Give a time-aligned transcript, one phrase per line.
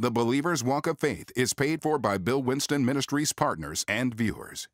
[0.00, 4.66] The Believer's Walk of Faith is paid for by Bill Winston Ministries partners and viewers.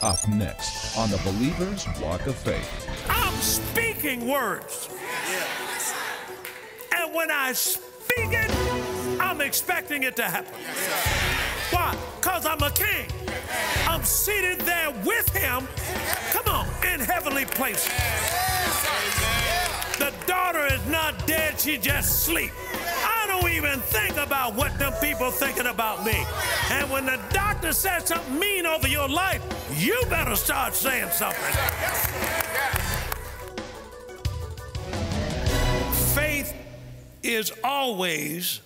[0.00, 2.88] Up next on the Believer's Walk of Faith.
[3.06, 4.88] I'm speaking words.
[6.96, 10.58] And when I speak it, I'm expecting it to happen.
[11.68, 11.94] Why?
[12.16, 13.10] Because I'm a king.
[13.86, 15.68] I'm seated there with him.
[16.30, 17.92] Come on, in heavenly places.
[19.98, 22.52] The daughter is not dead, she just sleep.
[23.04, 26.24] I don't even think about what them people thinking about me.
[26.70, 29.42] And when the doctor says something mean over your life,
[29.76, 31.54] you better start saying something.
[36.14, 36.54] Faith
[37.22, 38.60] is always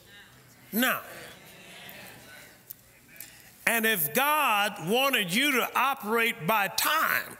[0.73, 1.01] now.
[3.67, 7.37] And if God wanted you to operate by time,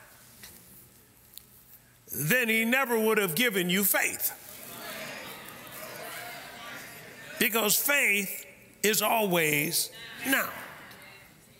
[2.15, 4.42] then He never would have given you faith.
[7.43, 8.45] Because faith
[8.83, 9.89] is always
[10.25, 10.47] now,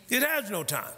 [0.07, 0.93] it has no time.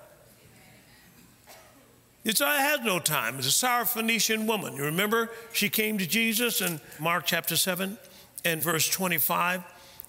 [2.23, 3.39] It's, it has no time.
[3.39, 4.75] It's a Syrophoenician woman.
[4.75, 7.97] You remember she came to Jesus in Mark chapter 7
[8.43, 9.63] and verse 25.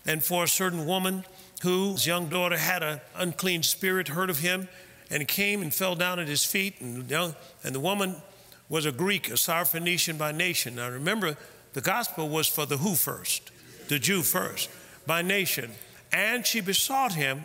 [0.05, 1.25] And for a certain woman
[1.63, 4.69] whose young daughter had an unclean spirit, heard of him,
[5.11, 6.83] and came and fell down at his feet.
[6.83, 8.17] And, and the woman
[8.69, 10.75] was a Greek, a Syrophoenician by nation.
[10.75, 11.39] Now remember,
[11.73, 13.53] the gospel was for the who first,
[13.89, 14.71] the Jew first,
[15.07, 15.71] by nation.
[16.13, 17.45] And she besought him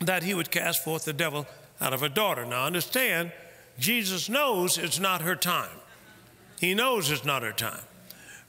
[0.00, 1.46] that he would cast forth the devil
[1.80, 2.44] out of her daughter.
[2.44, 3.32] Now understand,
[3.78, 5.80] Jesus knows it's not her time.
[6.60, 7.82] He knows it's not her time.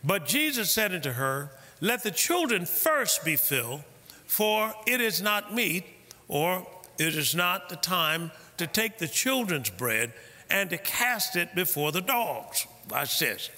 [0.03, 3.83] But Jesus said unto her, Let the children first be filled,
[4.25, 5.85] for it is not meet,
[6.27, 10.13] or it is not the time to take the children's bread
[10.49, 12.67] and to cast it before the dogs.
[12.89, 13.49] Watch this.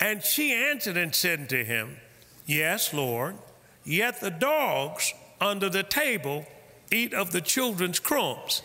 [0.00, 1.96] And she answered and said to him,
[2.46, 3.36] Yes, Lord,
[3.84, 6.46] yet the dogs under the table
[6.92, 8.62] eat of the children's crumbs.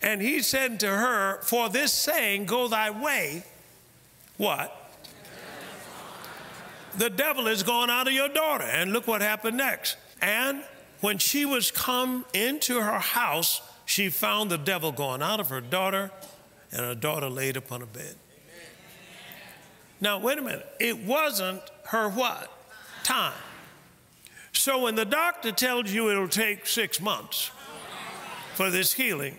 [0.00, 3.44] And he said to her, For this saying, go thy way.
[4.36, 4.74] What?
[6.96, 8.64] The devil is gone out of your daughter.
[8.64, 9.96] And look what happened next.
[10.22, 10.62] And
[11.00, 15.60] when she was come into her house, she found the devil gone out of her
[15.60, 16.10] daughter,
[16.70, 18.16] and her daughter laid upon a bed.
[20.00, 20.66] Now, wait a minute.
[20.78, 22.52] It wasn't her what?
[23.08, 23.32] Time.
[24.52, 27.50] So when the doctor tells you it'll take six months
[28.52, 29.38] for this healing,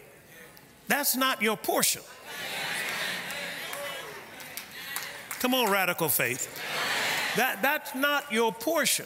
[0.88, 2.02] that's not your portion.
[5.40, 6.50] Come on, radical faith.
[7.35, 9.06] That, that's not your portion.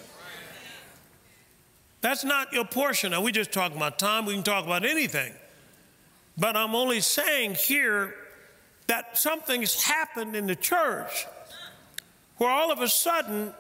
[1.99, 3.11] That's not your portion.
[3.11, 5.33] Now, we just talking about time, we can talk about anything.
[6.37, 8.15] But I'm only saying here
[8.87, 11.25] that something's happened in the church
[12.37, 13.53] where all of a sudden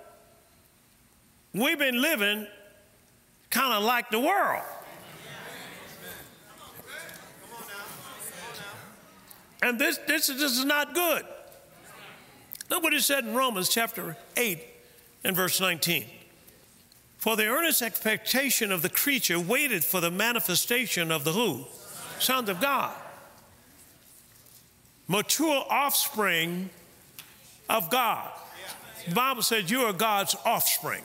[1.53, 2.47] we've been living
[3.49, 4.63] kind of like the world.
[9.61, 11.23] And this, this, this is not good.
[12.69, 14.59] Look what it said in Romans chapter 8
[15.23, 16.05] and verse 19.
[17.17, 21.65] For the earnest expectation of the creature waited for the manifestation of the who?
[22.19, 22.93] Sons of God.
[25.07, 26.69] Mature offspring
[27.69, 28.29] of God.
[29.07, 31.03] The Bible says you are God's offspring.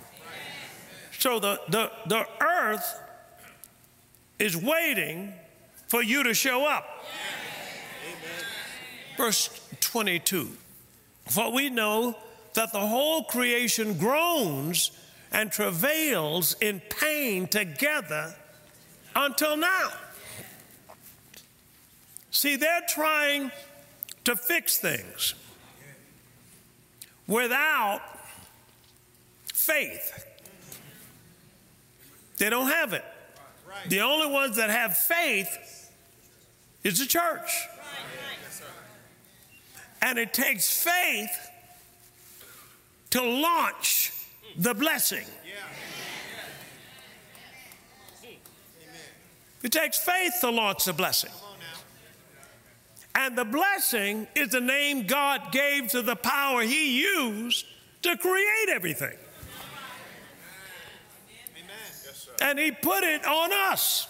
[1.18, 3.00] So the, the, the earth
[4.38, 5.32] is waiting
[5.88, 7.04] for you to show up.
[9.16, 10.48] Verse 22
[11.26, 12.16] For we know
[12.54, 14.92] that the whole creation groans
[15.32, 18.36] and travails in pain together
[19.16, 19.90] until now.
[22.30, 23.50] See, they're trying
[24.22, 25.34] to fix things
[27.26, 28.02] without
[29.52, 30.27] faith.
[32.38, 33.04] They don't have it.
[33.88, 35.90] The only ones that have faith
[36.84, 37.66] is the church.
[40.00, 41.50] And it takes faith
[43.10, 44.12] to launch
[44.56, 45.24] the blessing.
[49.62, 51.30] It takes faith to launch the blessing.
[53.14, 57.66] And the blessing is the name God gave to the power He used
[58.02, 59.16] to create everything.
[62.40, 64.08] And He put it on us.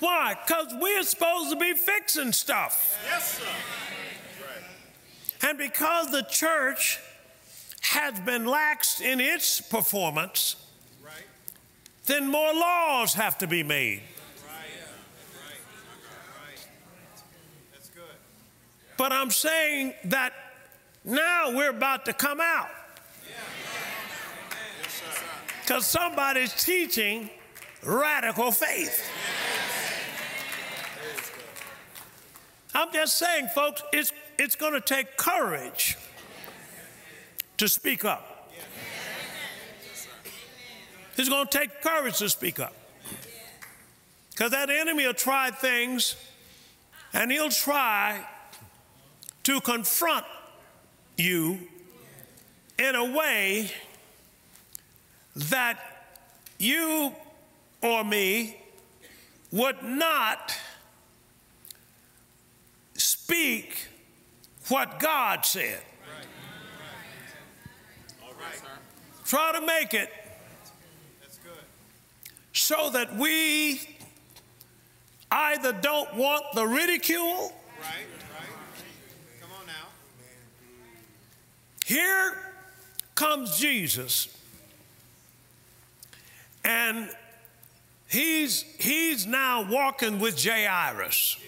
[0.00, 0.36] Why?
[0.46, 2.98] Because we're supposed to be fixing stuff.
[3.04, 3.44] Yes, sir.
[5.46, 6.98] And because the church
[7.82, 10.56] has been lax in its performance,
[11.02, 11.12] right.
[12.06, 14.02] then more laws have to be made.
[18.96, 20.32] But I'm saying that
[21.04, 22.68] now we're about to come out.
[25.68, 27.28] Because somebody's teaching
[27.82, 29.06] radical faith.
[32.74, 35.98] I'm just saying, folks, it's, it's going to take courage
[37.58, 38.50] to speak up.
[41.18, 42.74] It's going to take courage to speak up.
[44.30, 46.16] Because that enemy will try things
[47.12, 48.26] and he'll try
[49.42, 50.24] to confront
[51.18, 51.58] you
[52.78, 53.70] in a way
[55.38, 55.78] that
[56.58, 57.14] you
[57.80, 58.56] or me
[59.52, 60.54] would not
[62.94, 63.86] speak
[64.68, 65.80] what God said.
[69.24, 70.10] Try to make it
[72.52, 73.80] so that we
[75.30, 77.52] either don't want the ridicule.
[77.78, 78.48] Right, right.
[79.40, 79.88] Come on now.
[81.84, 82.38] Here
[83.14, 84.37] comes Jesus.
[86.68, 87.08] And
[88.08, 91.38] he's he's now walking with Jairus.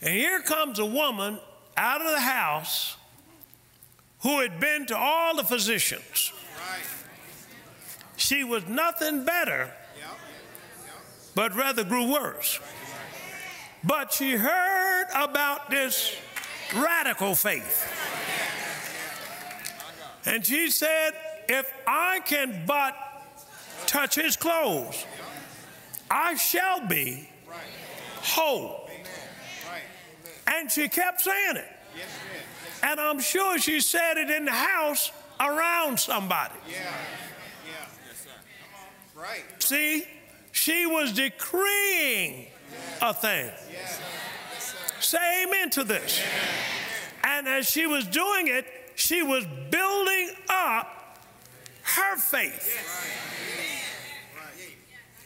[0.00, 1.40] And here comes a woman
[1.76, 2.96] out of the house
[4.20, 6.32] who had been to all the physicians.
[8.16, 9.68] She was nothing better,
[11.34, 12.60] but rather grew worse.
[13.82, 16.16] But she heard about this
[16.72, 17.90] radical faith.
[20.24, 21.14] And she said,
[21.48, 22.94] If I can but
[23.86, 25.04] touch his clothes,
[26.10, 27.28] I shall be
[28.22, 28.88] whole.
[30.46, 31.68] And she kept saying it.
[32.82, 35.10] And I'm sure she said it in the house
[35.40, 36.54] around somebody.
[39.16, 39.42] Right.
[39.58, 40.06] See,
[40.52, 42.46] she was decreeing
[43.00, 43.50] a thing.
[45.00, 46.22] Say amen to this.
[47.22, 48.66] And as she was doing it,
[48.96, 51.18] she was building up
[51.82, 52.68] her faith.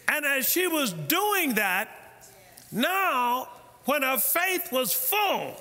[0.09, 1.89] And as she was doing that,
[2.73, 3.49] now
[3.85, 5.55] when her faith was full,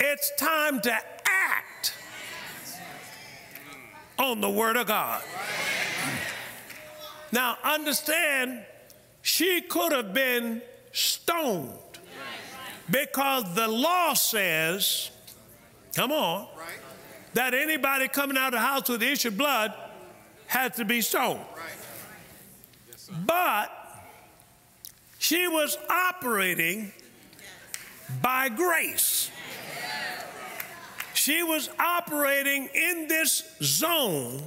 [0.00, 1.94] it's time to act
[4.18, 5.22] on the Word of God.
[7.32, 8.64] Now, understand,
[9.22, 10.62] she could have been
[10.92, 11.72] stoned
[12.90, 15.10] because the law says,
[15.96, 16.46] come on,
[17.32, 19.72] that anybody coming out of the house with the issue of blood
[20.46, 21.40] has to be stoned.
[23.26, 23.70] But
[25.18, 26.92] she was operating
[28.22, 29.30] by grace.
[31.14, 34.42] She was operating in this zone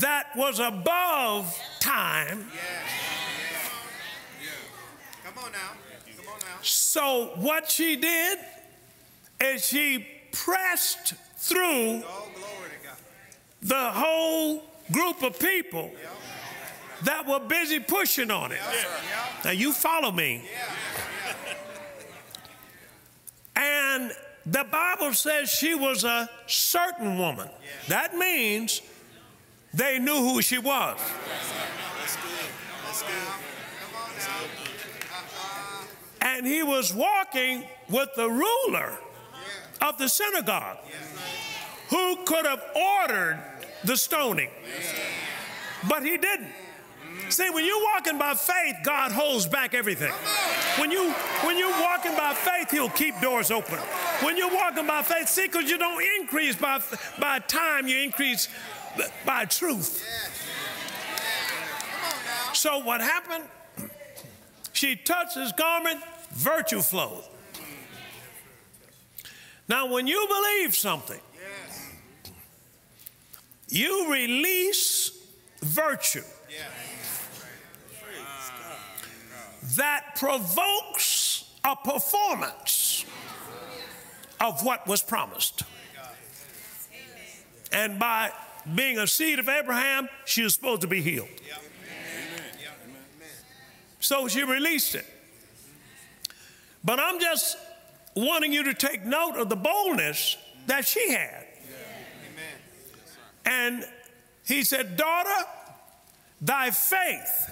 [0.00, 2.46] that was above time.
[5.24, 5.58] Come on now.
[6.16, 6.46] Come on now.
[6.62, 8.38] So, what she did
[9.40, 12.96] is she pressed through Oh, glory to God.
[13.62, 15.90] the whole group of people
[17.04, 18.58] that were busy pushing on it.
[18.60, 18.84] Yeah.
[19.44, 20.42] Now, you follow me.
[23.56, 24.12] And
[24.46, 27.48] the Bible says she was a certain woman.
[27.88, 28.80] That means
[29.74, 30.98] they knew who she was.
[30.98, 32.24] That's good.
[32.86, 33.10] That's good.
[33.80, 34.10] Come on
[36.20, 36.36] now.
[36.36, 38.98] And he was walking with the ruler
[39.80, 40.78] of the synagogue
[41.90, 43.42] who could have ordered
[43.84, 44.50] the stoning,
[45.88, 46.52] but he didn't.
[47.28, 50.12] See, when you're walking by faith, God holds back everything.
[50.78, 51.12] When you
[51.44, 53.78] when you're walking by faith, He'll keep doors open.
[54.22, 56.82] When you're walking by faith, see, because you don't increase by
[57.18, 58.48] by time, you increase
[59.24, 60.04] by truth.
[62.54, 63.44] So what happened?
[64.72, 66.00] She touched his garment,
[66.32, 67.24] virtue flowed.
[69.68, 71.20] Now, when you believe something,
[73.68, 75.10] you release
[75.60, 76.22] virtue.
[79.78, 83.04] That provokes a performance
[84.40, 85.62] of what was promised.
[87.72, 88.30] And by
[88.74, 91.28] being a seed of Abraham, she was supposed to be healed.
[94.00, 95.06] So she released it.
[96.84, 97.56] But I'm just
[98.14, 101.46] wanting you to take note of the boldness that she had.
[103.44, 103.84] And
[104.46, 105.46] he said, Daughter,
[106.40, 107.50] thy faith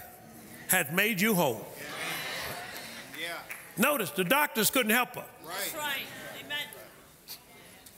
[0.68, 1.66] hath made you whole.
[3.76, 3.82] Yeah.
[3.82, 5.74] Notice the doctors couldn't help her, Right.
[5.76, 5.96] right.
[6.44, 6.58] Amen.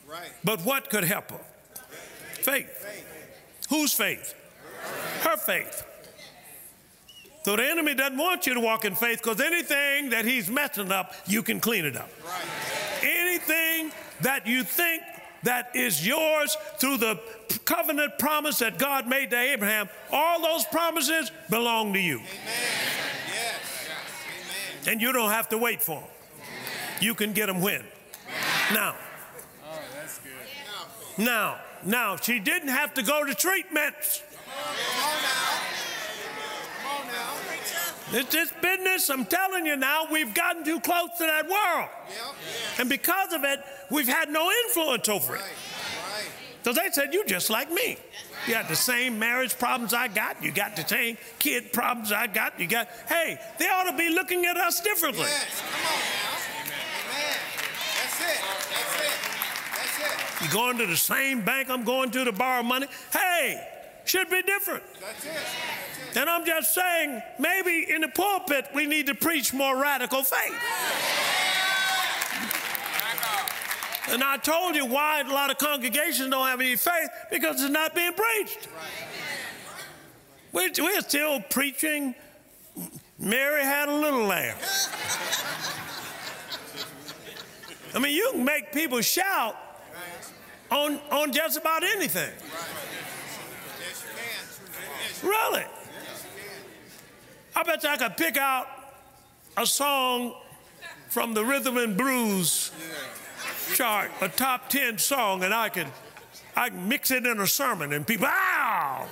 [0.07, 0.31] Right.
[0.45, 1.41] but what could help her?
[2.43, 2.87] Faith.
[3.69, 4.35] Whose faith?
[5.23, 5.85] Her faith.
[7.45, 10.91] So the enemy doesn't want you to walk in faith because anything that he's messing
[10.93, 12.11] up, you can clean it up.
[12.25, 12.45] Right.
[13.03, 13.93] Anything
[14.23, 15.03] that you think
[15.45, 17.21] that is yours through the
[17.65, 22.21] covenant promise that God made to Abraham, all those promises belong to you.
[24.87, 26.09] And you don't have to wait for them.
[27.01, 27.85] You can get them when?
[28.73, 28.95] Now.
[31.17, 34.23] Now, now, she didn't have to go to treatments.
[38.11, 41.89] It's this business, I'm telling you now, we've gotten too close to that world.
[42.79, 45.43] And because of it, we've had no influence over it.
[46.65, 47.99] So they said, You just like me.
[48.49, 50.43] You got the same marriage problems I got.
[50.43, 52.59] You got the same kid problems I got.
[52.59, 55.21] You got, hey, they ought to be looking at us differently.
[55.21, 55.99] Yes, come on
[56.65, 56.79] now.
[57.13, 57.37] Amen.
[58.01, 58.41] That's it.
[58.73, 59.13] That's it.
[59.77, 60.47] That's it.
[60.47, 62.87] You going to the same bank I'm going to to borrow money?
[63.13, 63.69] Hey,
[64.07, 64.83] should be different.
[64.99, 65.33] That's it.
[65.35, 66.19] That's it.
[66.19, 70.55] And I'm just saying, maybe in the pulpit, we need to preach more radical faith.
[74.11, 77.73] And I told you why a lot of congregations don't have any faith because it's
[77.73, 78.69] not being preached.
[80.53, 82.15] We're, we're still preaching,
[83.19, 84.57] Mary had a little lamb.
[87.95, 89.57] I mean, you can make people shout
[90.71, 92.31] on, on just about anything.
[92.31, 94.83] Yes, you can.
[95.07, 95.65] Yes, Really?
[97.57, 98.67] I bet you I could pick out
[99.57, 100.35] a song
[101.09, 102.71] from the rhythm and blues
[103.75, 105.89] chart, a top 10 song, and I can
[106.57, 109.07] I can mix it in a sermon and people, ow!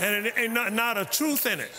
[0.00, 1.70] and it ain't not, not a truth in it.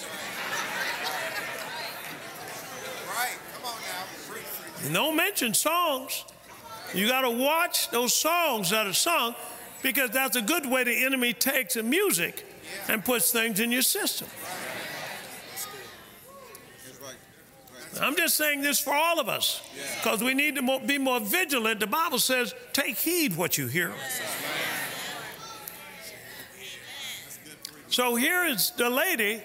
[3.07, 3.35] Right.
[3.55, 4.05] Come on now.
[4.29, 4.43] Preach,
[4.79, 4.91] preach.
[4.91, 6.23] No mention songs.
[6.93, 9.35] You got to watch those songs that are sung
[9.81, 12.45] because that's a good way the enemy takes the music
[12.87, 14.27] and puts things in your system.
[18.01, 19.61] I'm just saying this for all of us
[19.95, 21.79] because we need to be more vigilant.
[21.79, 23.93] The Bible says, take heed what you hear.
[27.89, 29.41] So here is the lady,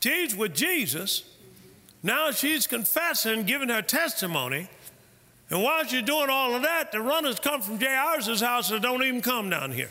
[0.00, 1.24] she's with Jesus.
[2.02, 4.68] Now she's confessing, giving her testimony.
[5.50, 9.02] And while she's doing all of that, the runners come from Jairus' house and don't
[9.02, 9.90] even come down here.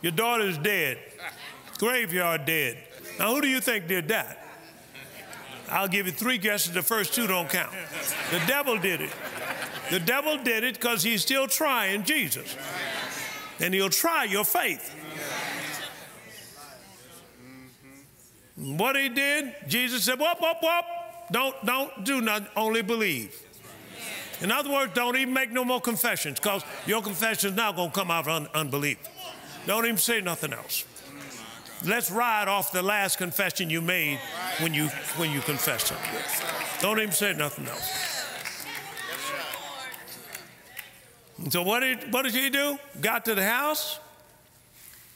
[0.00, 0.98] Your daughter's dead,
[1.78, 2.78] graveyard dead.
[3.18, 4.49] Now, who do you think did that?
[5.70, 6.72] I'll give you three guesses.
[6.72, 7.72] The first two don't count.
[8.30, 9.12] The devil did it.
[9.90, 12.56] The devil did it because he's still trying Jesus.
[13.60, 14.96] And he'll try your faith.
[18.56, 20.84] What he did, Jesus said, whoop, whoop, whoop.
[21.32, 23.34] Don't, don't do nothing, only believe.
[24.40, 27.90] In other words, don't even make no more confessions because your confession is now going
[27.90, 28.98] to come out of un- unbelief.
[29.66, 30.84] Don't even say nothing else.
[31.84, 34.18] Let's ride off the last confession you made
[34.60, 35.98] when you when you confessed it.
[36.80, 38.26] Don't even say nothing else.
[41.38, 42.78] And so what did what did he do?
[43.00, 43.98] Got to the house,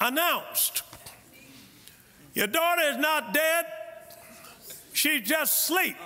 [0.01, 0.83] announced,
[2.33, 3.67] "Your daughter is not dead;
[4.95, 5.97] she's just asleep."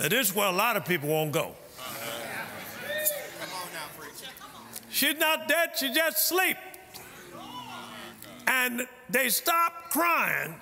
[0.00, 1.54] Now this is where a lot of people won't go.
[4.90, 6.56] She's not dead; she's just asleep.
[8.46, 10.54] And they stop crying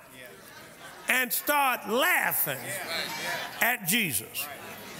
[1.07, 2.57] and start laughing
[3.61, 4.47] at Jesus.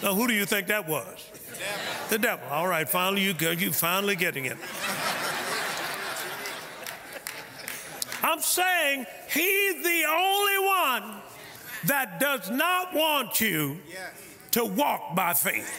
[0.04, 1.32] Now, who do you think that was?
[2.10, 2.48] The devil.
[2.50, 3.52] All right, finally you go.
[3.52, 4.58] You finally getting it.
[8.22, 11.22] I'm saying he's the only one
[11.86, 13.78] that does not want you
[14.52, 15.70] to walk by faith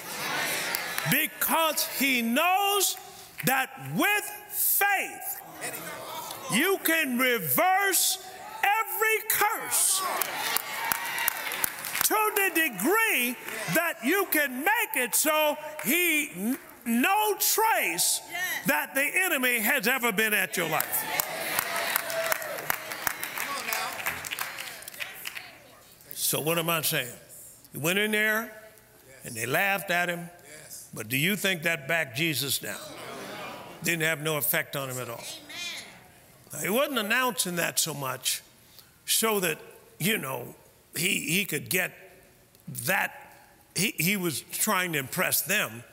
[1.11, 2.97] because he knows
[3.45, 5.41] that with faith
[6.53, 8.19] you can reverse
[8.63, 10.03] every curse
[12.03, 13.37] to the degree
[13.75, 18.21] that you can make it so he no trace
[18.67, 21.05] that the enemy has ever been at your life.
[26.13, 27.13] So what am I saying?
[27.73, 28.53] He went in there
[29.25, 30.31] and they laughed at him.
[30.95, 32.79] But do you think that backed Jesus down?
[33.83, 35.25] Didn't have no effect on him at all.
[36.63, 38.43] He wasn't announcing that so much
[39.05, 39.59] so that,
[39.99, 40.55] you know,
[40.97, 41.93] he, he could get
[42.85, 43.13] that.
[43.75, 45.85] He, he was trying to impress them.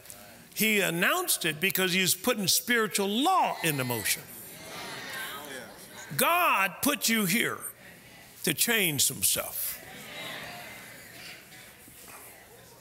[0.53, 4.22] He announced it because he was putting spiritual law into motion.
[6.15, 7.57] God put you here
[8.43, 9.79] to change some stuff.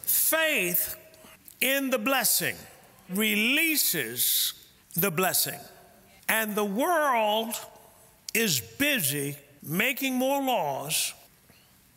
[0.02, 0.96] Faith
[1.60, 2.56] in the blessing
[3.08, 4.52] releases
[4.94, 5.58] the blessing.
[6.28, 7.54] And the world
[8.34, 11.12] is busy making more laws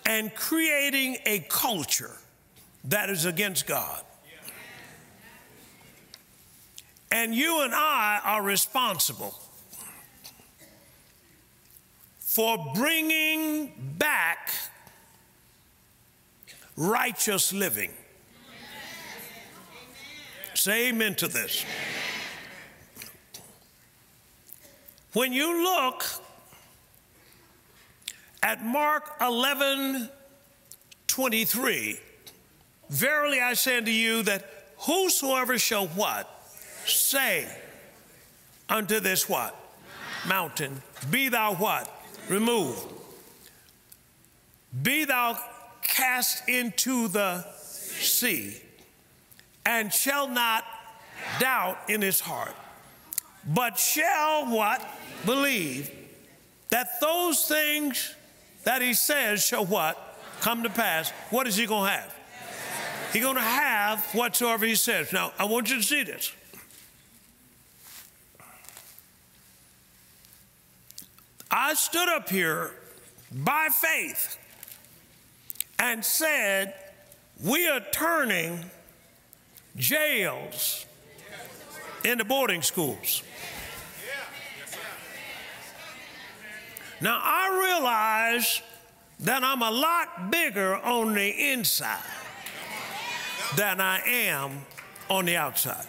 [0.06, 2.12] and creating a culture
[2.86, 4.02] that is against God.
[7.12, 9.40] And you and I are responsible
[12.20, 14.52] for bringing back
[16.76, 17.92] righteous living.
[20.54, 21.64] Say amen to this.
[25.16, 26.04] When you look
[28.44, 30.10] at Mark 11
[31.08, 32.00] 23,
[32.90, 34.44] verily I say unto you that
[34.80, 36.30] whosoever shall what?
[36.86, 37.48] Say
[38.68, 39.56] unto this what?
[40.28, 41.90] Mountain, be thou what?
[42.28, 42.78] Remove.
[44.84, 45.40] Be thou
[45.82, 48.62] cast into the sea,
[49.66, 50.66] and shall not
[51.40, 52.56] doubt in his heart,
[53.46, 54.86] but shall what?
[55.26, 55.92] Believe
[56.70, 58.14] that those things
[58.64, 60.18] that he says shall what?
[60.42, 61.12] Come to pass.
[61.30, 62.16] What is he going to have?
[63.14, 65.14] He's going to have whatsoever he says.
[65.14, 66.34] Now, I want you to see this.
[71.50, 72.72] I stood up here
[73.32, 74.38] by faith
[75.80, 76.74] and said,
[77.44, 78.66] We are turning
[79.78, 80.86] jails
[82.06, 83.24] into boarding schools.
[87.02, 88.62] Now, I realize
[89.22, 92.00] that I'm a lot bigger on the inside
[93.56, 94.66] than I am
[95.10, 95.86] on the outside.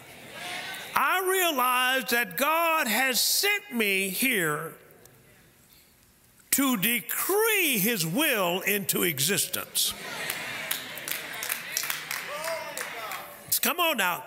[0.95, 4.73] I realize that God has sent me here
[6.51, 9.93] to decree his will into existence.
[13.61, 14.23] Come on now.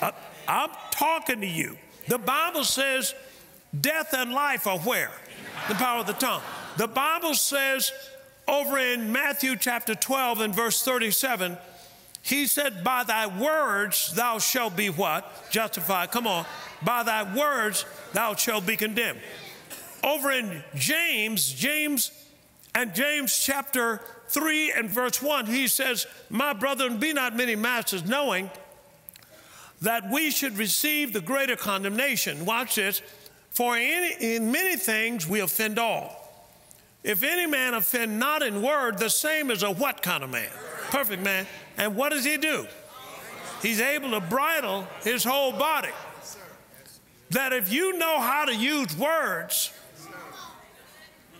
[0.00, 0.10] Uh,
[0.48, 1.76] I'm talking to you.
[2.08, 3.14] The Bible says
[3.78, 5.10] death and life are where?
[5.68, 6.42] The power of the tongue.
[6.76, 7.92] The Bible says
[8.48, 11.56] over in Matthew chapter 12 and verse 37,
[12.22, 15.50] he said, By thy words thou shalt be what?
[15.50, 16.10] Justified.
[16.10, 16.44] Come on.
[16.82, 19.20] By thy words thou shalt be condemned.
[20.02, 22.10] Over in James, James
[22.74, 28.04] and James chapter 3 and verse 1, he says, My brethren, be not many masters,
[28.04, 28.50] knowing
[29.80, 32.44] that we should receive the greater condemnation.
[32.44, 33.02] Watch this.
[33.50, 36.16] For in, in many things we offend all.
[37.02, 40.50] If any man offend not in word, the same as a what kind of man?
[40.90, 41.46] Perfect man.
[41.78, 42.66] And what does he do?
[43.62, 45.90] He's able to bridle his whole body.
[47.30, 49.72] That if you know how to use words,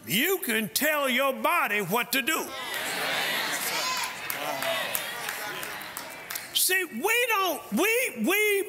[0.06, 2.46] you can tell your body what to do.
[6.70, 8.64] See, we don't we we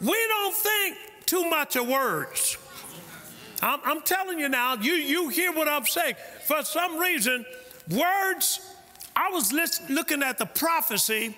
[0.00, 2.56] we don't think too much of words.
[3.60, 6.14] I'm, I'm telling you now, you you hear what I'm saying.
[6.46, 7.44] For some reason,
[7.90, 8.74] words.
[9.14, 11.36] I was listen, looking at the prophecy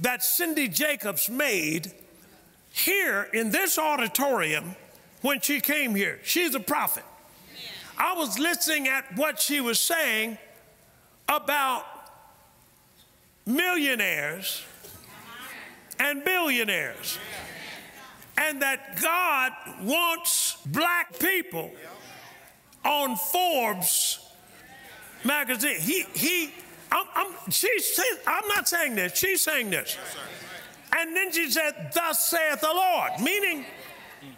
[0.00, 1.92] that Cindy Jacobs made
[2.72, 4.74] here in this auditorium
[5.20, 6.20] when she came here.
[6.22, 7.04] She's a prophet.
[7.98, 10.38] I was listening at what she was saying
[11.28, 11.84] about
[13.44, 14.62] millionaires
[16.00, 17.18] and billionaires,
[18.38, 21.70] and that God wants black people
[22.84, 24.26] on Forbes
[25.22, 25.78] magazine.
[25.78, 26.54] He, he,
[26.90, 29.96] I'm, I'm, she's, I'm not saying this, she's saying this.
[30.96, 33.64] And then she said, Thus saith the Lord, meaning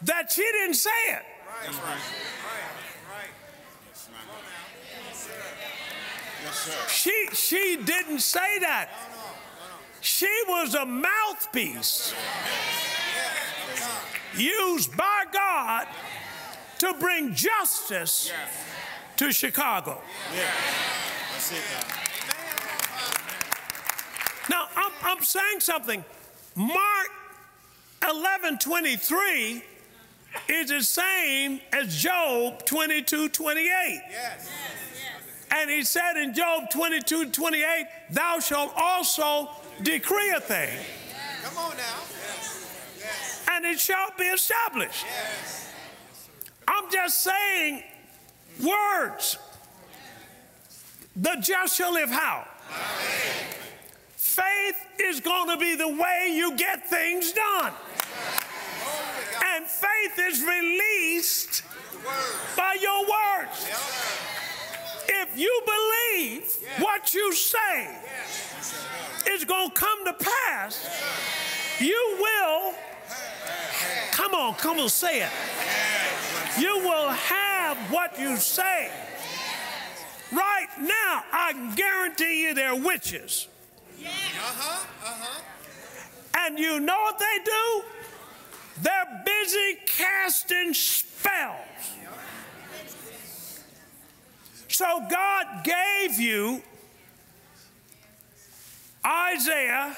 [0.03, 1.23] that she didn't say it.
[6.89, 8.91] She, she didn't say that.
[10.03, 12.13] She was a mouthpiece
[14.37, 15.87] used by God
[16.79, 18.33] to bring justice
[19.17, 20.01] to Chicago.
[24.51, 26.05] Now, I'm, I'm saying something.
[26.57, 27.09] Mark
[28.11, 29.63] 11 23
[30.49, 34.03] is the same as Job 22 28.
[34.11, 34.51] Yes.
[35.53, 39.51] And he said in Job 22 28, Thou shalt also
[39.83, 40.79] decree a thing.
[41.43, 42.01] Come on now.
[43.51, 45.05] And it shall be established.
[46.67, 47.83] I'm just saying
[48.65, 49.39] words.
[51.17, 52.47] The just shall live how?
[54.17, 57.73] Faith is going to be the way you get things done.
[59.45, 61.63] And faith is released
[62.57, 63.69] by your words.
[65.09, 67.99] If you believe what you say
[69.29, 70.89] is going to come to pass,
[71.81, 72.75] you will,
[74.11, 75.31] come on, come on, say it.
[76.59, 78.91] You will have what you say.
[80.33, 83.49] Right now, I guarantee you they're witches.
[84.05, 85.41] Uh-huh, uh-huh.
[86.35, 87.83] And you know what they do?
[88.83, 91.57] They're busy casting spells.
[94.69, 96.63] So God gave you
[99.05, 99.97] Isaiah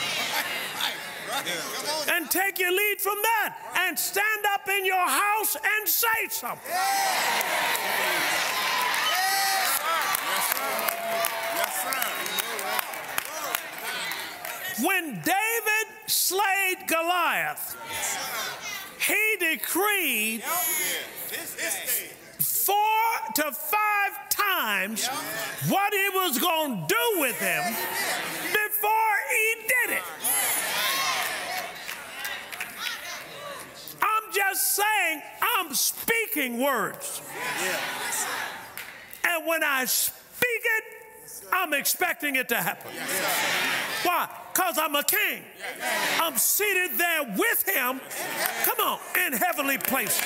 [0.81, 0.93] right,
[1.36, 1.76] right, right.
[1.76, 2.15] Come on.
[2.15, 3.56] And take your lead from that
[3.88, 6.71] and stand up in your house and say something.
[14.84, 17.78] When David slayed Goliath,
[19.00, 20.43] he decreed
[22.39, 22.76] four
[23.36, 25.08] to five times
[25.69, 27.63] what he was going to do with him
[28.52, 30.04] before he did it.
[34.02, 37.21] I'm just saying, I'm speaking words.
[39.27, 40.83] And when I speak it,
[41.51, 42.91] I'm expecting it to happen.
[44.03, 44.29] Why?
[44.53, 45.43] Because I'm a king.
[46.21, 47.99] I'm seated there with him.
[48.63, 50.23] Come on, in heavenly places.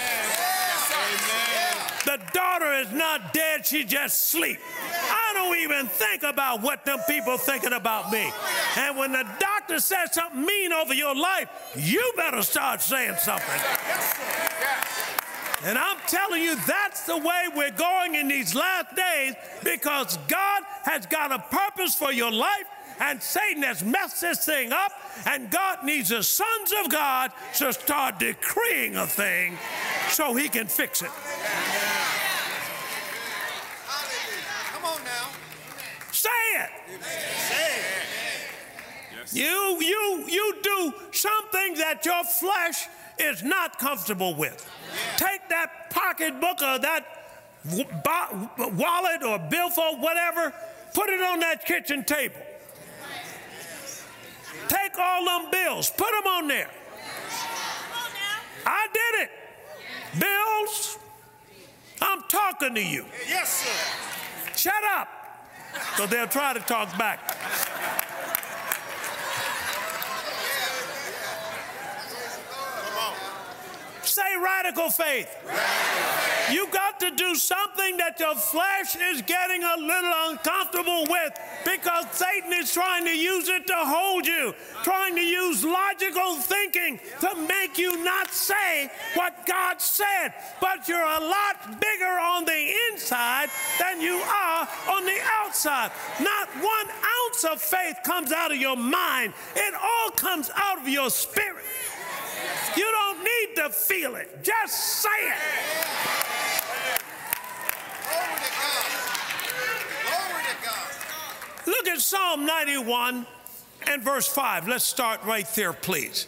[2.06, 4.60] The daughter is not dead, she just sleep.
[4.92, 8.32] I don't even think about what them people thinking about me.
[8.78, 13.62] And when the doctor says something mean over your life, you better start saying something.
[15.66, 19.34] And I'm telling you, that's the way we're going in these last days
[19.64, 22.66] because God has got a purpose for your life
[23.00, 24.92] and Satan has messed this thing up,
[25.26, 29.58] and God needs the sons of God to start decreeing a thing
[30.10, 31.10] so he can fix it.
[34.74, 35.30] Come on now.
[36.12, 36.79] Say it.
[39.32, 42.88] You, you, you do something that your flesh
[43.20, 44.68] is not comfortable with.
[45.18, 47.06] Take that pocketbook or that
[47.66, 50.54] wallet or billfold, whatever,
[50.94, 52.42] put it on that kitchen table.
[54.68, 56.70] Take all them bills, put them on there.
[58.66, 59.30] I did it.
[60.20, 60.98] Bills,
[62.02, 63.06] I'm talking to you.
[63.28, 64.56] Yes, sir.
[64.56, 65.19] Shut up.
[65.98, 67.79] So they'll try to talk back.
[74.10, 75.30] Say radical faith.
[76.52, 82.06] You got to do something that your flesh is getting a little uncomfortable with because
[82.12, 87.36] Satan is trying to use it to hold you, trying to use logical thinking to
[87.48, 90.34] make you not say what God said.
[90.60, 95.92] But you're a lot bigger on the inside than you are on the outside.
[96.20, 100.90] Not one ounce of faith comes out of your mind, it all comes out of
[100.90, 101.64] your spirit.
[102.76, 103.09] You don't
[103.50, 105.36] need to feel it, just say it.
[111.68, 113.28] Look at Psalm 91
[113.88, 114.68] and verse 5.
[114.68, 116.28] Let's start right there, please.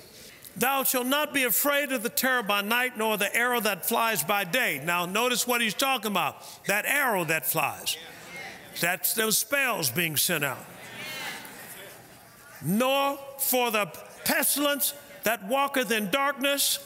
[0.55, 4.23] Thou shalt not be afraid of the terror by night, nor the arrow that flies
[4.23, 4.81] by day.
[4.83, 7.97] Now, notice what he's talking about that arrow that flies.
[8.79, 10.63] That's those spells being sent out.
[12.63, 13.87] Nor for the
[14.23, 16.79] pestilence that walketh in darkness,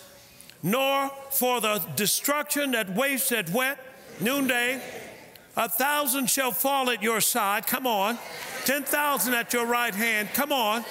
[0.63, 3.77] nor for the destruction that wastes at wet
[4.19, 4.81] noonday.
[5.57, 8.17] A thousand shall fall at your side, come on.
[8.65, 10.83] Ten thousand at your right hand, come on.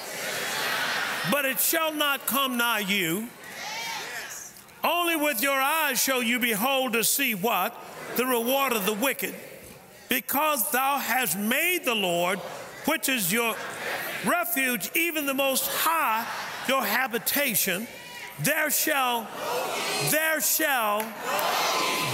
[1.30, 3.28] But it shall not come nigh you.
[4.82, 7.74] Only with your eyes shall you behold to see what?
[8.16, 9.34] The reward of the wicked.
[10.08, 12.38] Because thou hast made the Lord,
[12.86, 13.56] which is your
[14.26, 16.26] refuge, even the most high,
[16.68, 17.86] your habitation,
[18.40, 19.26] there shall,
[20.10, 21.00] there shall,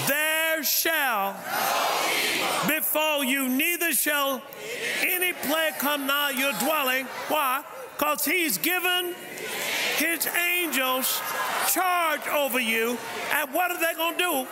[0.06, 1.34] there shall
[2.68, 4.42] befall you, neither shall
[5.00, 7.06] any plague come nigh your dwelling.
[7.28, 7.62] Why?
[7.96, 9.14] Because he's given
[9.96, 11.20] his angels
[11.70, 12.98] charge over you.
[13.32, 14.46] And what are they going to do?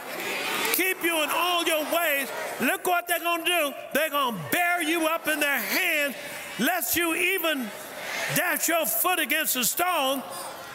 [0.74, 2.28] Keep you in all your ways.
[2.61, 3.74] Look what they're going to do.
[3.94, 6.14] They're going to bear you up in their hands,
[6.59, 7.68] lest you even
[8.37, 10.22] dash your foot against a stone.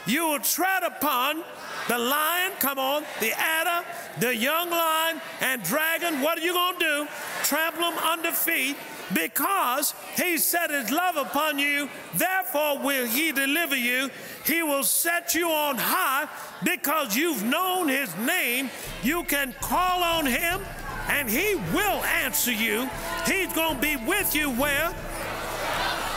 [0.05, 1.43] You will tread upon
[1.87, 3.85] the lion, come on, the adder,
[4.19, 6.21] the young lion, and dragon.
[6.21, 7.07] What are you going to do?
[7.43, 8.75] Trample them under feet
[9.13, 14.09] because he set his love upon you, therefore will he deliver you.
[14.45, 16.27] He will set you on high
[16.63, 18.69] because you've known his name.
[19.03, 20.61] You can call on him
[21.09, 22.89] and he will answer you.
[23.25, 24.93] He's going to be with you where?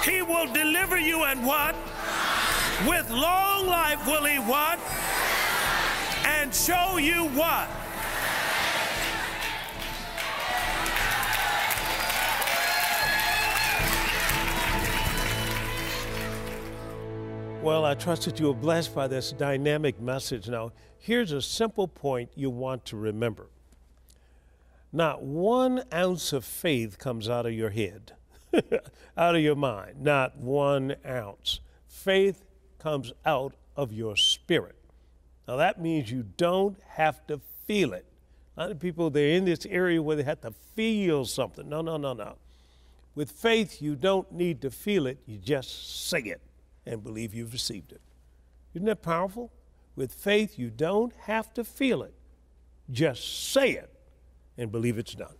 [0.04, 1.74] He will deliver you and what?
[2.84, 4.78] With long life will he what?
[6.26, 7.70] And show you what?
[17.62, 20.48] Well, I trust that you were blessed by this dynamic message.
[20.48, 23.48] Now, here's a simple point you want to remember.
[24.92, 28.12] Not one ounce of faith comes out of your head,
[29.16, 30.02] out of your mind.
[30.02, 31.60] Not one ounce.
[31.88, 32.45] Faith
[32.78, 34.76] comes out of your spirit.
[35.46, 38.06] Now, that means you don't have to feel it.
[38.56, 41.68] A lot of people, they're in this area where they have to feel something.
[41.68, 42.36] No, no, no, no.
[43.14, 46.40] With faith, you don't need to feel it, you just say it
[46.84, 48.00] and believe you've received it.
[48.74, 49.52] Isn't that powerful?
[49.94, 52.12] With faith, you don't have to feel it.
[52.90, 53.90] Just say it
[54.58, 55.34] and believe it's done.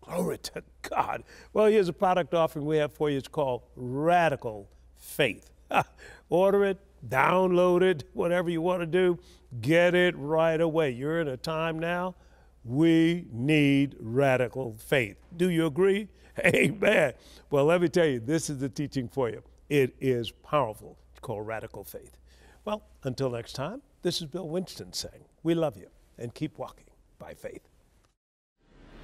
[0.00, 1.24] Glory to God.
[1.52, 3.18] Well, here's a product offering we have for you.
[3.18, 5.50] It's called Radical Faith.
[6.28, 6.78] Order it,
[7.08, 9.18] download it, whatever you want to do,
[9.60, 10.90] get it right away.
[10.90, 12.14] You're in a time now,
[12.64, 15.16] we need radical faith.
[15.36, 16.08] Do you agree?
[16.44, 17.14] Amen.
[17.50, 19.42] Well, let me tell you, this is the teaching for you.
[19.68, 20.98] It is powerful.
[21.12, 22.18] It's called radical faith.
[22.64, 26.84] Well, until next time, this is Bill Winston saying, We love you and keep walking
[27.18, 27.62] by faith.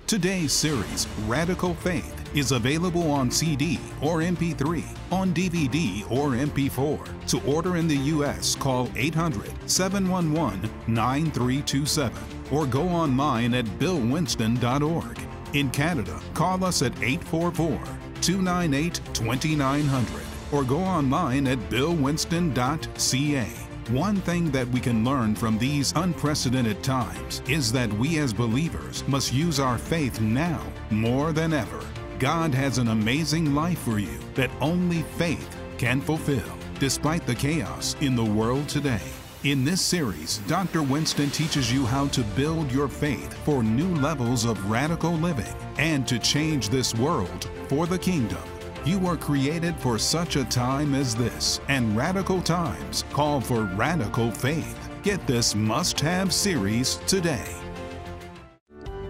[0.07, 7.27] Today's series, Radical Faith, is available on CD or MP3, on DVD or MP4.
[7.29, 15.19] To order in the U.S., call 800 711 9327 or go online at billwinston.org.
[15.55, 17.81] In Canada, call us at 844
[18.21, 23.64] 298 2900 or go online at billwinston.ca.
[23.91, 29.07] One thing that we can learn from these unprecedented times is that we as believers
[29.07, 31.81] must use our faith now more than ever.
[32.19, 37.95] God has an amazing life for you that only faith can fulfill, despite the chaos
[38.01, 39.03] in the world today.
[39.43, 40.83] In this series, Dr.
[40.83, 46.09] Winston teaches you how to build your faith for new levels of radical living and
[46.09, 48.41] to change this world for the kingdom.
[48.85, 54.31] You were created for such a time as this, and radical times call for radical
[54.31, 54.79] faith.
[55.03, 57.57] Get this must have series today.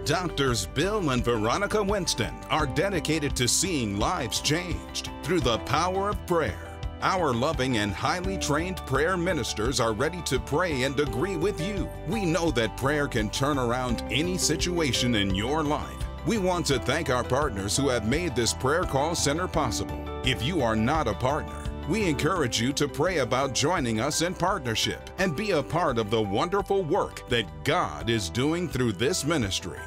[0.05, 6.25] Doctors Bill and Veronica Winston are dedicated to seeing lives changed through the power of
[6.25, 6.77] prayer.
[7.01, 11.89] Our loving and highly trained prayer ministers are ready to pray and agree with you.
[12.07, 15.94] We know that prayer can turn around any situation in your life.
[16.25, 20.03] We want to thank our partners who have made this prayer call center possible.
[20.25, 24.33] If you are not a partner, we encourage you to pray about joining us in
[24.33, 29.23] partnership and be a part of the wonderful work that God is doing through this
[29.23, 29.77] ministry.